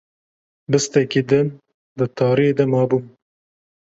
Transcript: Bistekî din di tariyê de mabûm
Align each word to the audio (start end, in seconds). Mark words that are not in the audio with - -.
Bistekî 0.71 1.21
din 1.29 1.47
di 1.97 2.05
tariyê 2.17 2.53
de 2.57 2.65
mabûm 2.71 3.05